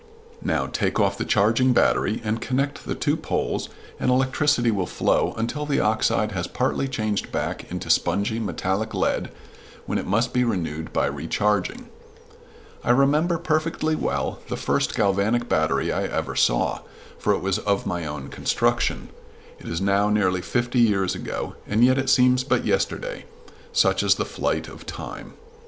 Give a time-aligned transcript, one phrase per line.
[0.41, 3.69] Now, take off the charging battery and connect the two poles,
[3.99, 9.29] and electricity will flow until the oxide has partly changed back into spongy metallic lead,
[9.85, 11.85] when it must be renewed by recharging.
[12.83, 16.79] I remember perfectly well the first galvanic battery I ever saw,
[17.19, 19.09] for it was of my own construction.
[19.59, 23.25] It is now nearly fifty years ago, and yet it seems but yesterday
[23.71, 25.33] such is the flight of time.